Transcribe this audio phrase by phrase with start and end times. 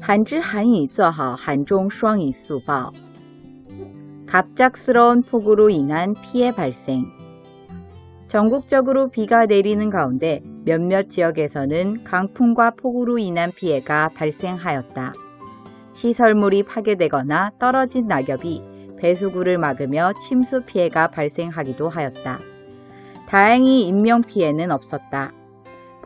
[0.00, 2.90] 한지 한이做好 한종 수왕이 수보
[4.26, 7.04] 갑작스러운 폭우로 인한 피해 발생
[8.26, 15.12] 전국적으로 비가 내리는 가운데 몇몇 지역에서는 강풍과 폭우로 인한 피해가 발생하였다.
[15.94, 18.62] 시설물이 파괴되거나 떨어진 낙엽이
[18.98, 22.38] 배수구를 막으며 침수 피해가 발생하기도 하였다.
[23.26, 25.32] 다행히 인명피해는 없었다.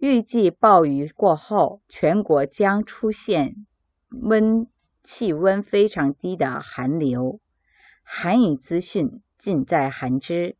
[0.00, 3.66] 预计暴雨过后，全国将出现
[4.08, 4.66] 温
[5.02, 7.38] 气温非常低的寒流。
[8.02, 10.56] 寒雨资讯尽在寒知。